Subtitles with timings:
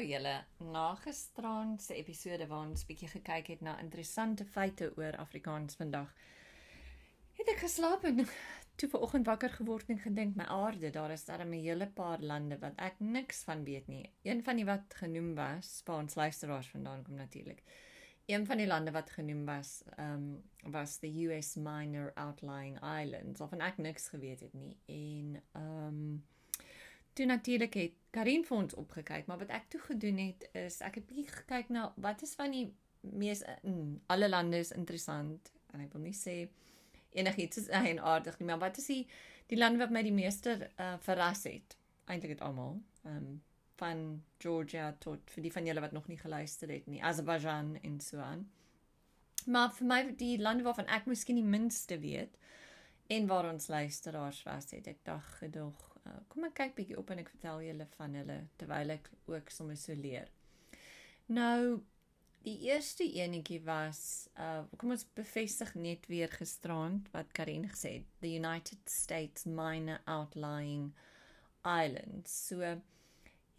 [0.00, 0.44] Hallo julle.
[0.72, 6.14] Na gisteraand se episode waar ons bietjie gekyk het na interessante feite oor Afrikaans vandag,
[7.36, 8.22] het ek geslaap en
[8.80, 12.56] toe vanoggend wakker geword en gedink my aarde, daar is daar 'n hele paar lande
[12.64, 14.08] wat ek niks van weet nie.
[14.24, 17.62] Een van die wat genoem was, ons luisteraars vandaan kom natuurlik.
[18.26, 23.52] Een van die lande wat genoem was, um was the US Minor Outlying Islands, of
[23.52, 24.78] en ek niks geweet het nie.
[24.86, 26.24] En um
[27.12, 30.98] toe natuurlik het Karin vir ons opgekyk, maar wat ek toe gedoen het is ek
[30.98, 32.66] het bietjie gekyk na wat is van die
[33.00, 36.48] mees mm, alle lande is interessant en ek wil nie sê
[37.14, 39.04] enigiets is en aardig nie, maar wat is die
[39.50, 41.74] die lande wat my die meeste uh, verras het?
[42.06, 42.76] Eintlik het almal.
[43.02, 43.40] Um,
[43.80, 44.02] van
[44.38, 48.20] Georgia tot vir die van julle wat nog nie geluister het nie, Azerbaijan en so
[48.22, 48.44] aan.
[49.50, 52.36] Maar vir my die lande waarvan ek miskien die minste weet
[53.10, 57.10] en waar ons luisteraars was, het ek dag gedog Uh, kom ek kyk bietjie op
[57.12, 60.30] en ek vertel julle van hulle terwyl ek ook sommer so leer.
[61.30, 61.82] Nou
[62.42, 68.06] die eerste enetjie was uh kom ons bevestig net weer gisterand wat Karen gesê het,
[68.24, 70.90] the United States minor outlying
[71.64, 72.32] islands.
[72.48, 72.78] So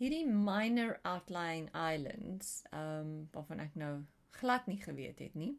[0.02, 3.94] hierdie minor outlying islands, um waarvan ek nou
[4.42, 5.54] glad nie geweet het nie,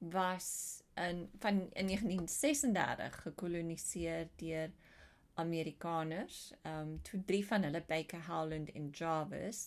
[0.00, 4.72] was in van in 1936 gekoloniseer deur
[5.40, 9.62] Amerikaners, ehm um, toe drie van hulle Baker Howland en Jarvis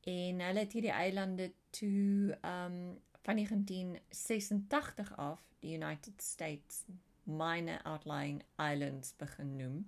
[0.00, 6.84] en hulle het hierdie eilande toe ehm um, van 1986 af die United States
[7.24, 9.78] Minor Outlying Islands begin noem.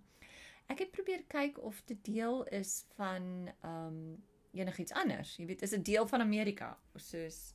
[0.72, 4.24] Ek het probeer kyk of dit deel is van ehm um,
[4.56, 5.34] enigiets anders.
[5.36, 6.78] Jy weet, is dit deel van Amerika?
[6.94, 7.52] Soos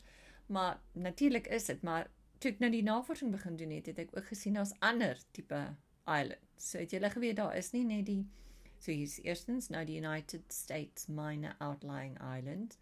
[0.51, 4.15] maar natuurlik is dit, maar toe ek nou die navorsing begin doen het, het ek
[4.17, 5.61] ook gesien daar's ander tipe
[6.05, 6.47] islands.
[6.57, 8.25] So het julle geweet daar is nie net die
[8.81, 12.77] so hier's eerstens nou die United States Minor Outlying Islands.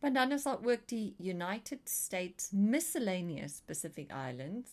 [0.00, 4.70] Maar dan is daar ook die United States Miscellaneous Pacific Islands.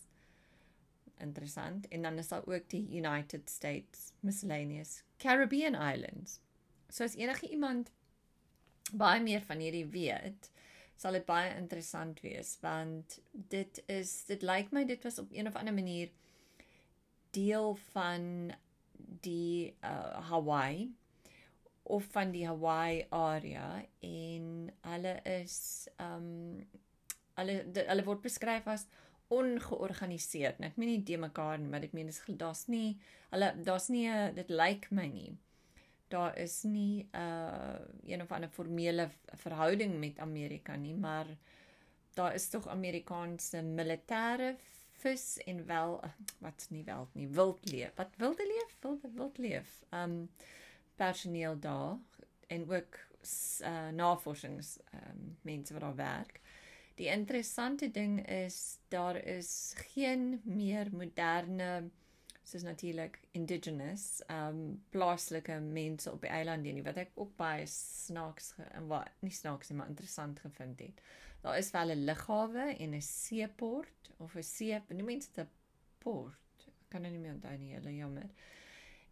[1.18, 1.88] Interessant.
[1.88, 6.40] En dan is daar ook die United States Miscellaneous Caribbean Islands.
[6.88, 7.90] So as enige iemand
[8.92, 10.50] baie meer van hierdie weet,
[10.96, 13.18] sal dit baie interessant wees want
[13.52, 16.10] dit is dit lyk my dit was op een of ander manier
[17.36, 18.52] deel van
[19.26, 20.88] die uh, Hawaii
[21.86, 25.58] of van die Hawaii area en hulle is
[26.02, 26.64] um
[27.36, 28.86] hulle hulle word beskryf as
[29.34, 30.60] ongeorganiseerd.
[30.62, 32.96] Ek meen nie de mekaar nie, maar ek meen dis daar's nie
[33.32, 35.36] hulle daar's nie 'n dit lyk my nie.
[36.08, 41.26] Daar is nie 'n uh, een of ander formele verhouding met Amerika nie, maar
[42.14, 44.56] daar is tog Amerikaanse militêre
[45.02, 46.00] vis en wel
[46.38, 47.94] wat nie wel nie wild leef.
[47.94, 48.76] Wat wilde leef?
[48.80, 49.82] Wilde wild leef.
[49.90, 50.30] Um
[50.96, 51.98] personeel daar
[52.46, 52.98] en ook
[53.60, 56.40] uh, navorsings um mense wat daar werk.
[56.94, 61.90] Die interessante ding is daar is geen meer moderne
[62.46, 68.52] soos natuurlik indigenous um plaaslike mense op die eilande nie wat ek ook baie snaaks
[68.70, 71.02] en wat nie snaaks nie maar interessant gevind het.
[71.42, 75.50] Daar is wel 'n lughawe en 'n seeport of 'n see, noem mense dit 'n
[75.98, 76.66] port.
[76.66, 78.30] Ek kan nou nie meer onthou nie, hulle jammer.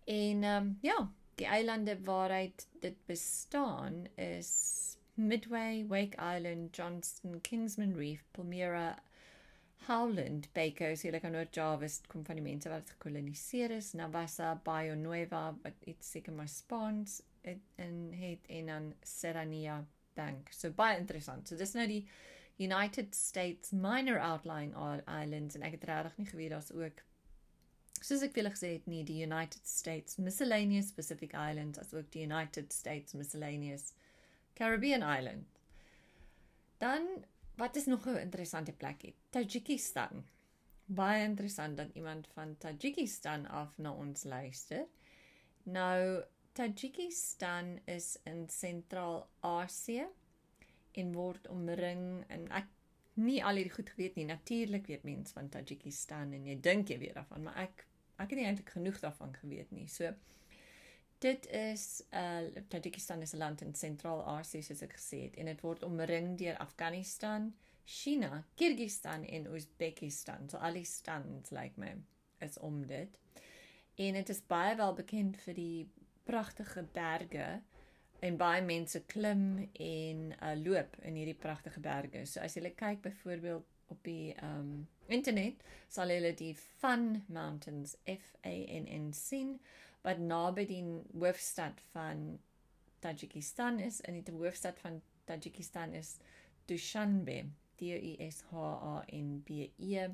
[0.07, 0.99] En ehm um, ja,
[1.35, 4.53] die eilande waaruit dit bestaan is
[5.15, 8.99] Midway, Wake Island, Johnston, Kingsman Reef, Palmyra,
[9.87, 14.55] Howland, Baker, so hulle kan oor Jarvis kom van die mense wat gekoloniseer is, Navassa,
[14.65, 19.83] Bayo Nueva, wat iets seker maar Spaans en het en dan Serrania
[20.17, 20.49] Bank.
[20.51, 21.49] So baie interessant.
[21.49, 22.05] So dis nou die
[22.59, 24.75] United States Minor Outlying
[25.07, 27.03] Islands en ek het regtig nie geweet daar's ook
[28.05, 32.25] soos ek vir gesê het nie die United States Miscellaneous Pacific Islands as ook die
[32.27, 33.93] United States Miscellaneous
[34.55, 35.47] Caribbean Island.
[36.79, 37.25] Dan
[37.57, 39.15] wat is nog 'n interessante plekie?
[39.31, 40.25] Tajikistan.
[40.87, 44.87] Baie interessant dat iemand van Tajikistan af na ons luister.
[45.63, 50.07] Nou Tajikistan is in Sentraal-Asië
[50.99, 52.71] en word omring en ek
[53.15, 54.27] nie al hierdie goed geweet nie.
[54.29, 58.39] Natuurlik weet mense van Tajikistan en jy dink jy weet daarvan, maar ek ek het
[58.39, 59.89] nie eintlik genoeg daarvan geweet nie.
[59.91, 60.13] So
[61.25, 65.61] dit is uh Tajikistan is 'n land in Sentraal-Asië soos ek gesê het en dit
[65.61, 67.55] word omring deur Afghanistan,
[67.85, 70.49] China, Kirgistan en Uzbekistan.
[70.49, 71.95] So al die stands like my
[72.41, 73.09] is om dit.
[73.95, 75.89] En dit is baie wel bekend vir die
[76.25, 77.63] pragtige berge
[78.25, 82.25] en baie mense klim en uh, loop in hierdie pragtige berge.
[82.27, 85.61] So as jy kyk byvoorbeeld op die um internet,
[85.93, 89.59] sal jy die Fun Mountains F A N N sien
[90.05, 90.83] wat naby die
[91.13, 92.39] hoofstad van
[93.05, 96.17] Tajikistan is en die hoofstad van Tajikistan is
[96.69, 97.45] Dushanbe.
[97.77, 100.09] D U S H A N B E.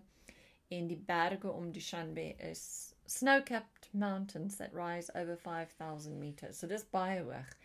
[0.70, 6.58] En die berge om Dushanbe is snow-capped mountains that rise over 5000 meters.
[6.58, 7.56] So dis baie hoog.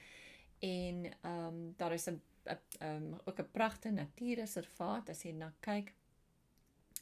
[0.66, 5.54] En ehm um, daar is 'n ehm um, ook 'n pragtige natuurreservaat as jy na
[5.60, 5.94] kyk.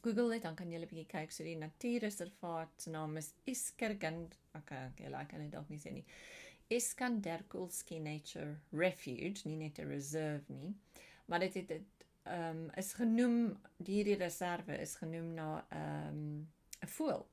[0.02, 4.38] Google dit dan kan jy 'n bietjie kyk so die natuurreservaat se naam is Iskergand.
[4.56, 6.06] Okay, okay, like kan dit dalk nie sê nie.
[6.68, 10.76] Iskanderkulski Nature Refuge, nie net 'n reserve nie,
[11.26, 11.72] maar dit het
[12.24, 16.52] ehm um, is genoem hierdie reserve is genoem na ehm um,
[16.82, 17.28] 'n voël.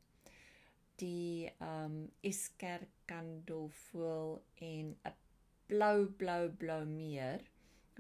[0.97, 5.15] Die ehm um, Iskerkandolvoël en 'n
[5.71, 7.45] blou blou blou meer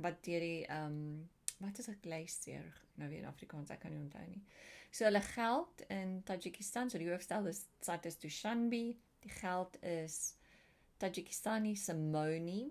[0.05, 1.29] wat deur die ehm um,
[1.61, 4.43] wat is 'n glacier nou weer in Afrikaans ek kan nie onthou nie.
[4.91, 8.97] So hulle geld in Tajikistan, so die hoofstad is Satis Dushanbe.
[9.23, 10.35] Die geld is
[10.99, 12.63] Tajikistani Simoni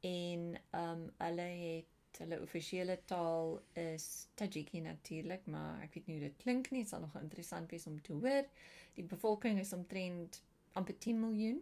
[0.00, 6.18] en ehm um, hulle het hulle offisiële taal is Tajiki natuurlik, maar ek weet nie
[6.18, 6.84] hoe dit klink nie.
[6.84, 8.46] Dit sal nog interessant wees om te hoor.
[8.94, 10.42] Die bevolking is omtrent
[10.78, 11.58] amper 10 miljoen.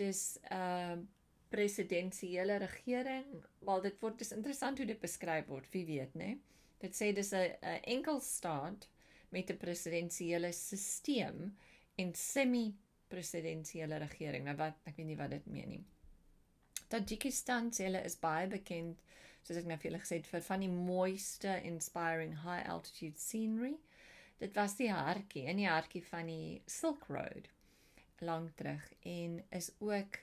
[0.00, 0.96] Dis 'n uh,
[1.48, 3.44] presidensiële regering.
[3.58, 6.36] Wel dit word dis interessant hoe dit beskryf word, wie weet, né?
[6.82, 8.88] Dit sê dis 'n 'n enkel staat
[9.30, 11.50] met 'n presidensiële stelsel
[11.96, 12.74] en semi
[13.08, 14.44] presidensiële regering.
[14.44, 15.84] Nou wat ek weet nie wat dit meen nie.
[16.88, 19.02] Tajikistan se hulle is baie bekend
[19.42, 23.74] soos ek nou vir julle gesê het vir van die mooiste inspiring high altitude scenery.
[24.38, 27.48] Dit was die hartjie in die hartjie van die Silk Road
[28.20, 30.18] lank terug en is ook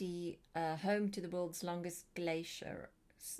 [0.00, 2.88] die uh, home to the world's longest glacier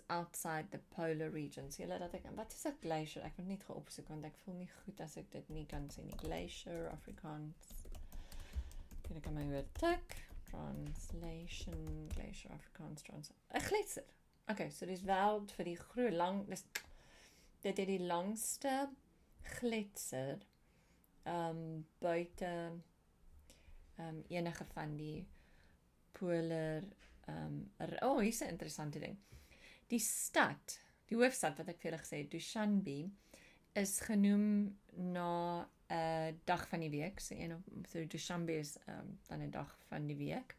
[0.09, 1.77] outside the polar regions.
[1.81, 3.25] Julle dat ek wat is 'n glacier?
[3.25, 5.89] Ek moet net gaan opsoek want ek voel nie goed as ek dit nie kan
[5.89, 6.19] sê nie.
[6.21, 7.73] Glacier Afrikaans.
[9.07, 10.17] Kan ek my weer tik?
[10.51, 13.33] Translation glacier Afrikaans trans.
[13.55, 14.05] 'n Gletser.
[14.51, 16.65] Okay, so dis wel vir die groot lang dis
[17.63, 18.91] dit het die langste
[19.59, 20.39] gletser
[21.23, 22.47] ehm um, buite
[23.97, 25.27] ehm um, enige van die
[26.12, 26.83] polar
[27.31, 29.17] ehm um, oh, hier's 'n interessante ding.
[29.87, 33.11] Die stad, die hoofstad wat ek vir julle gesê het, Dushanbe,
[33.73, 38.99] is genoem na 'n uh, dag van die week, so een so Dushanbe is ehm
[38.99, 40.57] um, dan 'n dag van die week.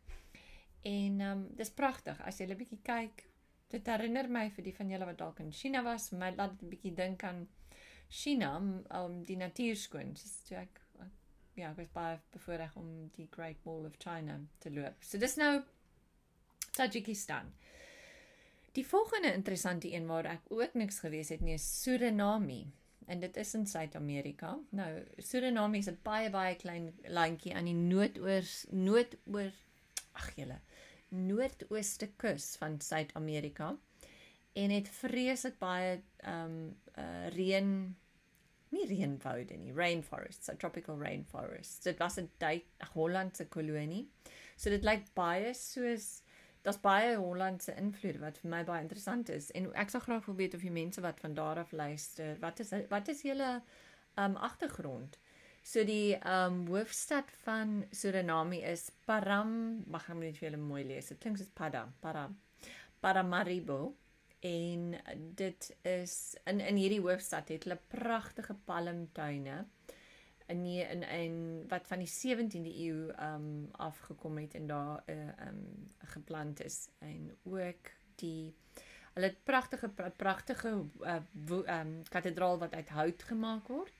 [0.81, 3.27] En ehm um, dis pragtig as jy 'n bietjie kyk.
[3.68, 6.62] Dit herinner my vir die van julle wat dalk in China was, my laat dit
[6.62, 7.47] 'n bietjie dink aan
[8.09, 10.13] China om um, die natuur skoon.
[10.13, 10.81] Dis toe ek
[11.56, 15.03] ja, ek was baie bevoorreg om die Great Wall of China te loop.
[15.03, 15.62] So dis nou
[16.75, 17.51] Tajikistan.
[18.75, 22.63] Die volgende interessante een waar ek ook niks gewees het nie is Suriname
[23.12, 24.53] en dit is in Suid-Amerika.
[24.71, 29.51] Nou Suriname is 'n baie baie klein landjie aan die noordoos noordoor
[30.13, 30.59] ag julle
[31.12, 33.74] noordooste kus van Suid-Amerika
[34.54, 37.95] en het vreeslik baie ehm um, uh, reën
[38.71, 41.83] nie reënwoude nie, rainforests, so tropical rainforests.
[41.83, 42.29] Dit was 'n
[42.94, 44.07] Hollandse kolonie.
[44.56, 46.23] So dit lyk baie soos
[46.63, 50.35] daar's baie Hollandse invloed wat vir my baie interessant is en ek sal graag wil
[50.35, 53.62] weet of die mense wat van daar af luister, wat is wat is julle
[54.18, 55.18] um agtergrond?
[55.63, 61.09] So die um hoofstad van Suriname is Param, mag ek net vir julle mooi lees.
[61.09, 62.30] Dit klink soos Pada, Para.
[63.01, 63.95] Paramaribo
[64.42, 64.95] en
[65.36, 66.16] dit is
[66.50, 69.66] in in hierdie hoofstad het hulle pragtige palmtuine
[70.52, 71.36] in in in
[71.68, 76.64] wat van die 17de eeu um afgekom het en daar 'n uh, eh, um geplant
[76.64, 78.54] is en ook die
[79.14, 81.16] hulle het pragtige pragtige uh,
[81.80, 83.94] um kathedraal wat uit hout gemaak word.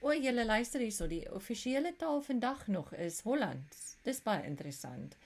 [0.00, 3.96] O, julle luister hierso, die offisiële taal vandag nog is Hollands.
[4.02, 5.16] Dis baie interessant.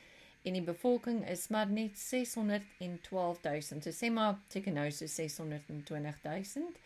[0.49, 3.85] En die bevolking is maar net 612000.
[3.85, 6.79] So sê maar teken nou so 620000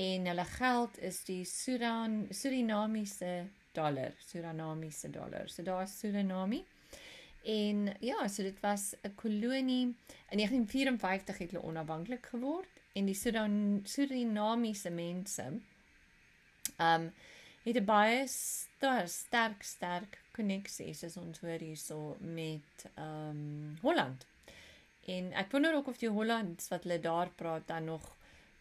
[0.00, 5.48] en hulle geld is die Sudan Surinamiese dollar, Surinamiese dollar.
[5.50, 6.62] So daar is Suriname.
[7.42, 9.86] En ja, so dit was 'n kolonie.
[10.30, 15.60] In 1954 het hulle onafhanklik geword en die Sudan Surinamiese mense
[16.78, 17.12] um
[17.62, 24.26] het 'n baie ster, sterk sterk koneksie soos ons hoor hierso met um Holland.
[25.10, 28.16] En ek wonder ook of die Hollands wat hulle daar praat dan nog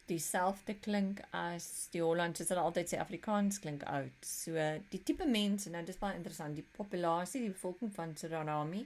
[0.09, 4.25] dieselfde klink as die Hollandse wat altyd sê Afrikaans klink oud.
[4.25, 4.55] So
[4.89, 8.85] die tipe mense, nou dis baie interessant, die populasie, die bevolking van Suriname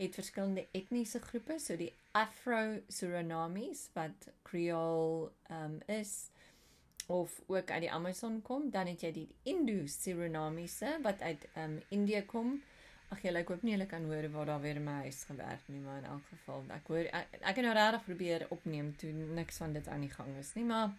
[0.00, 6.30] het verskillende etniese groepe, so die Afro-Surinamies wat Creole um is
[7.10, 12.22] of ook uit die Amazon kom, dan het jy die Indo-Surinamese wat uit um Indië
[12.26, 12.52] kom.
[13.10, 15.66] Ag jy, ek hoop nie hulle kan hoor waar daar weer in my huis gewerk
[15.66, 19.10] nie, maar in elk geval, ek hoor ek, ek het nou regtig probeer opneem toe
[19.40, 20.92] niks van dit aan die gang is nie, maar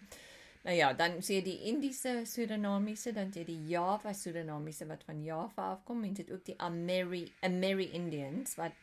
[0.65, 5.23] nou ja, dan sê jy die Indiese Surinamese, dan jy die Java Surinamese wat van
[5.23, 8.75] Java afkom en dit ook die Ameri Ameri Indians wat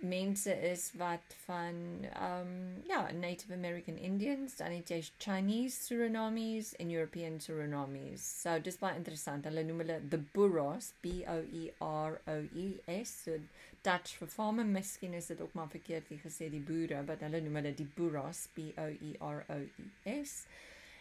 [0.00, 1.76] mense is wat van
[2.16, 8.24] um ja, Native American Indians, dan het jy Chinese Surinamis en European Surinamis.
[8.42, 9.44] So dis baie interessant.
[9.48, 12.68] Hulle noem hulle the Boeros, B O E R O E
[13.00, 13.14] S.
[13.24, 13.38] So
[13.82, 17.62] Dutch for farmer, miskien is dit ook maar verkeerd gesê die boere, maar hulle noem
[17.62, 20.42] hulle die Boeros, B O E R O E S.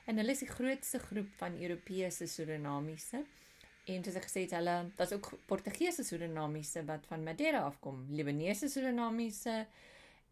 [0.08, 3.26] En hulle is die grootste groep van Europese Surinamese.
[3.90, 8.70] En soos ek gesê het, hulle daar's ook Portugese Surinamese wat van Madeira afkom, Libanese
[8.70, 9.64] Surinamese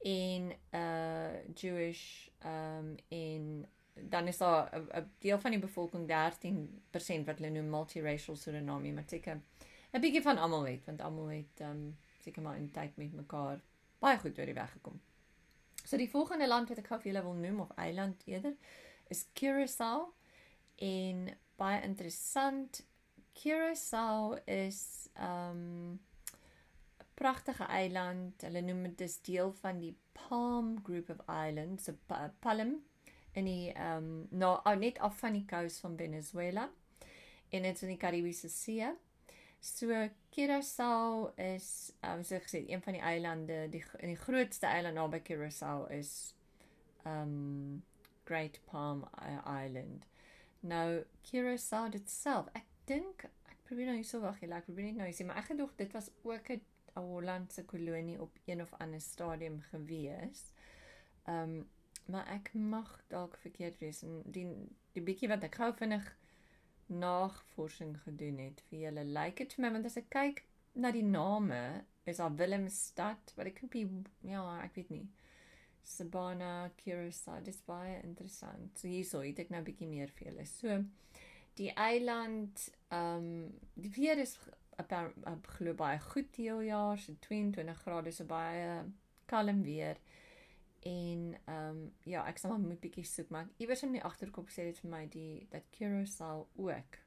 [0.06, 3.66] en uh Jewish um en
[3.98, 9.08] dan is daar 'n deel van die bevolking 13% wat hulle noem multiracial Suriname, maar
[9.08, 9.42] seker
[9.94, 13.62] 'n bietjie van almal weet, want almal het um seker maar in tyd met mekaar
[14.00, 15.02] baie goed oor die weg gekom.
[15.84, 18.56] So die volgende land wat ek gou vir julle wil noem of eiland eerder
[19.08, 20.14] is Curaçao
[20.76, 22.84] en baie interessant
[23.38, 26.00] Curaçao is um 'n
[27.14, 28.42] pragtige eiland.
[28.42, 31.94] Hulle noem dit dis deel van die Palm Group of Islands, so
[32.40, 32.82] Palm
[33.34, 36.70] in die um nou oh, net af van die kus van Venezuela
[37.50, 38.88] en dit is in die Karibiese See.
[39.60, 44.98] So Curaçao is um so gesê een van die eilande, die in die grootste eiland
[44.98, 46.34] naby Curaçao is
[47.06, 47.84] um
[48.26, 49.06] Great Palm
[49.46, 50.06] Island.
[50.60, 55.26] Nou Curaçao itself, ek dink ek probeer nou hierso wag, ek probeer net nou sê,
[55.28, 56.62] maar ek gedog dit was ook 'n
[56.98, 60.52] Hollandse kolonie op een of ander stadium gewees.
[61.26, 61.68] Ehm um,
[62.08, 64.48] maar ek mag dalk verkeerd wees en die
[64.96, 66.08] die bietjie wat ek gou vinnig
[66.88, 70.44] navorsing gedoen het vir julle lyk dit vir my want as ek kyk
[70.80, 71.62] na die name
[72.08, 73.84] is daar Willemstad wat ek kopie
[74.24, 75.06] ja ek weet nie
[75.88, 80.80] Sabana Curaçao dis baie interessant so hierso het ek nou bietjie meer vir julle so
[81.58, 84.38] die eiland ehm um, die weer is
[85.58, 88.84] glo baie goed die hele jaar, so 22 grade so baie
[89.26, 89.98] kalm weer.
[90.86, 94.50] En ehm um, ja, ek sal maar moet bietjie soek, maar iewers in die agterkop
[94.54, 97.00] sê dit vir my die dat Curaçao ook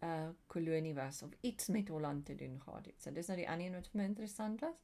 [0.00, 3.02] 'n uh, kolonie was of iets met Holland te doen gehad het.
[3.02, 4.78] So dis nou die ander een wat vir my interessant was.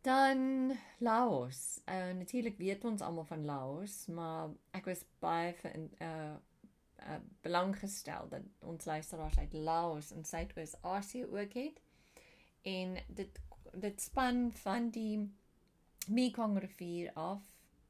[0.00, 1.80] Dan Laos.
[1.88, 6.36] Uh, Natuurlik weet ons almal van Laos, maar ek was baie vir 'n uh,
[7.00, 11.80] uh, belang gestel dat ons luisteraars uit Laos en Suidoos-Asië ook het.
[12.62, 13.40] En dit
[13.72, 15.30] dit span van die
[16.08, 17.42] Mekong rivier af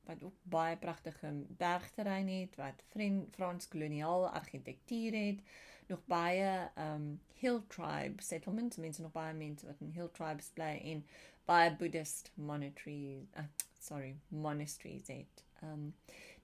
[0.04, 2.84] wat ook baie pragtige bergterrein het wat
[3.30, 5.40] Frans koloniale argitektuur het
[5.86, 10.72] nog baie um hill tribe settlements mense nog baie mense wat in hill tribes bly
[10.92, 11.04] en
[11.44, 13.46] baie buddhist monasteries uh,
[13.78, 15.94] sorry monasteries het um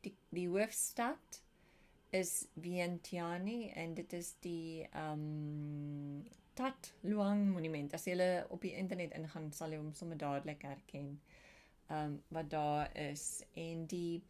[0.01, 1.43] die die hoofstad
[2.11, 6.25] is Vientiane en dit is die um
[6.57, 7.93] Tat Luang monument.
[7.93, 8.17] As jy
[8.49, 11.19] op die internet ingaan, sal jy hom sommer dadelik herken.
[11.93, 14.23] Um wat daar is en die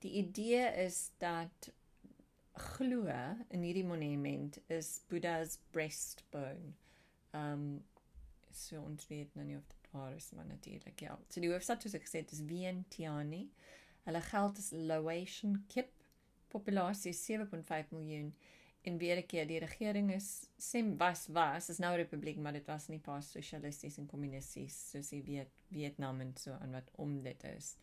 [0.00, 1.70] die idee is dat
[2.56, 3.06] glo
[3.50, 6.74] in hierdie monument is Buddha's breastbone.
[7.32, 7.84] Um
[8.50, 11.18] so ons weet nou nie of dit waar is maar natuurlik ja.
[11.28, 13.46] So die hoofstad soos ek gesê het is Vientiane.
[14.08, 15.99] Hulle geld is Laotian kip
[16.50, 18.34] populasie 7.5 miljoen
[18.82, 20.28] en weer 'n keer die regering is
[20.58, 24.90] sê was was is nou 'n republiek maar dit was nie pas sosialisties en kommunisties
[24.90, 27.76] soos jy weet Vietnam en so aan wat om dit is.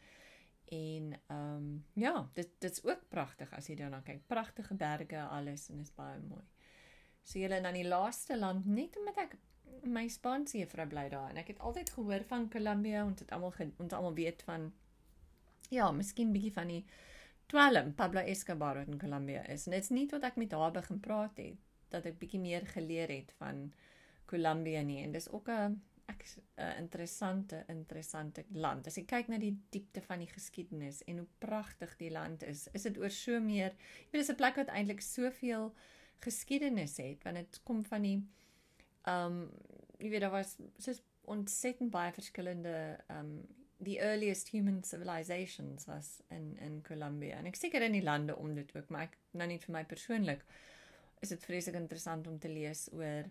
[0.70, 4.28] En ehm um, ja, dit dit's ook pragtig as jy daarna kyk.
[4.28, 6.44] Pragtige berge alles en is baie mooi.
[7.24, 9.38] So julle dan die laaste land net omdat ek
[9.84, 13.54] my Spaanse juffrou bly daar en ek het altyd gehoor van Colombia en dit almal
[13.78, 14.74] ons almal weet van
[15.70, 16.86] ja, miskien bietjie van die
[17.52, 19.66] dwelm Pablo Escobar wat in Colombia is.
[19.68, 21.60] En dit's nie tot ek met haar begin praat het
[21.94, 23.70] dat ek bietjie meer geleer het van
[24.28, 26.24] Colombia nie en dis ook 'n ek
[26.58, 28.88] 'n interessante interessante land.
[28.88, 32.68] As jy kyk na die diepte van die geskiedenis en hoe pragtig die land is,
[32.74, 33.72] is dit oor so meer.
[33.72, 35.74] Jy weet dis 'n plek wat eintlik soveel
[36.20, 38.18] geskiedenis het want dit kom van die
[39.04, 39.52] ehm um,
[39.98, 43.48] jy weet daar was soos ontsettend baie verskillende ehm um,
[43.84, 47.38] the earliest human civilizations was in in Colombia.
[47.38, 49.84] En ek seker in die lande om dit ook, maar ek nou net vir my
[49.86, 50.46] persoonlik
[51.22, 53.26] is dit vreeslik interessant om te lees oor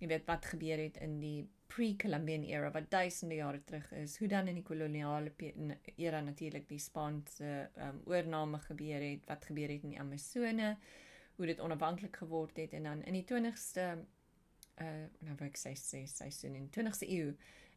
[0.00, 4.18] jy weet wat gebeur het in die pre-Columbian era wat duisende jare terug is.
[4.20, 5.32] Hoe dan in die koloniale
[5.96, 10.76] era natuurlik die Spaanse um, oorname gebeur het, wat gebeur het in die Amazone,
[11.36, 13.88] hoe dit onafhanklik geword het en dan in die 20ste
[14.76, 17.30] uh nou wil ek sê sê seisoen in 20ste eeu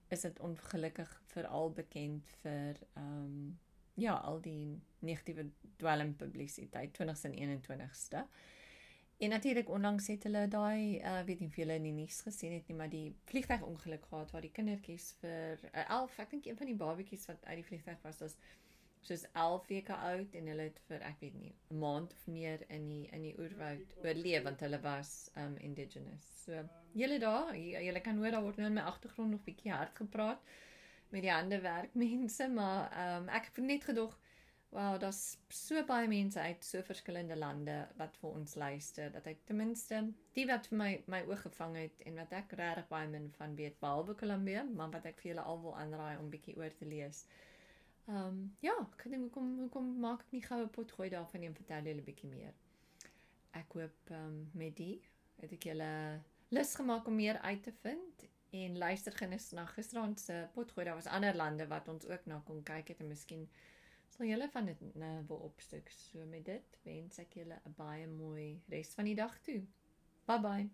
[0.10, 3.58] is dit ongelukkig veral bekend vir ehm um,
[4.00, 8.24] ja, al die negatiewe dwelm publisiteit 20ste en 21ste.
[9.20, 12.54] En natuurlik onlangs het hulle daai uh weet nie of julle in die nuus gesien
[12.56, 16.60] het nie, maar die vliegtuigongeluk gehad waar die kindertjies vir uh, 11, ek dink een
[16.62, 18.38] van die babatjies wat uit die vliegtuig was, was
[19.08, 22.64] soos 11 weke oud en hulle het vir ek weet nie 'n maand of meer
[22.78, 25.12] in die in die oerwoud oorleef want hulle was
[25.44, 26.26] um indigenous.
[26.46, 26.64] So
[26.94, 30.42] julle daar, julle kan hoor daar word nou in my agtergrond nog bietjie hard gepraat
[31.10, 34.18] met die ander werkmense, maar um ek het net gedog
[34.72, 39.40] Wow, daar's so baie mense uit so verskillende lande wat vir ons luister dat ek
[39.46, 40.02] ten minste
[40.36, 43.56] die wat vir my my oog gevang het en wat ek regtig baie min van
[43.56, 46.86] weet behalwe Kolumbie, maar wat ek vir julle al wil aanraai om bietjie oor te
[46.86, 47.26] lees.
[47.26, 47.49] Ehm
[48.10, 51.56] Ehm um, ja, ek dink hoekom hoekom maak ek nie goue pot gooi daarvan en
[51.58, 52.56] vertel julle bietjie meer.
[53.60, 54.96] Ek hoop ehm um, met die
[55.44, 55.90] het ek julle
[56.58, 58.26] lus gemaak om meer uit te vind
[58.62, 60.88] en luister genis na gisterand se potgooi.
[60.88, 63.46] Daar was ander lande wat ons ook na kon kyk het en miskien
[64.10, 65.94] sal julle van dit nou wil opstuk.
[65.94, 69.62] So met dit wens ek julle 'n baie mooi res van die dag toe.
[70.26, 70.70] Bye bye.